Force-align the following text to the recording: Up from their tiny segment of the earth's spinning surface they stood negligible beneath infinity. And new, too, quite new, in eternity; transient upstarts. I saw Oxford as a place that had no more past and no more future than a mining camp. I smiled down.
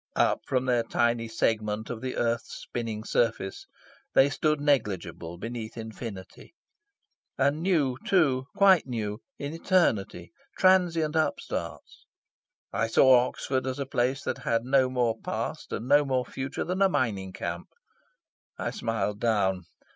Up 0.15 0.39
from 0.47 0.65
their 0.65 0.81
tiny 0.81 1.27
segment 1.27 1.91
of 1.91 2.01
the 2.01 2.15
earth's 2.17 2.55
spinning 2.55 3.03
surface 3.03 3.67
they 4.15 4.31
stood 4.31 4.59
negligible 4.59 5.37
beneath 5.37 5.77
infinity. 5.77 6.55
And 7.37 7.61
new, 7.61 7.99
too, 8.03 8.47
quite 8.57 8.87
new, 8.87 9.19
in 9.37 9.53
eternity; 9.53 10.31
transient 10.57 11.15
upstarts. 11.15 12.07
I 12.73 12.87
saw 12.87 13.27
Oxford 13.27 13.67
as 13.67 13.77
a 13.77 13.85
place 13.85 14.23
that 14.23 14.39
had 14.39 14.65
no 14.65 14.89
more 14.89 15.19
past 15.23 15.71
and 15.71 15.87
no 15.87 16.03
more 16.03 16.25
future 16.25 16.63
than 16.63 16.81
a 16.81 16.89
mining 16.89 17.31
camp. 17.31 17.67
I 18.57 18.71
smiled 18.71 19.19
down. 19.19 19.65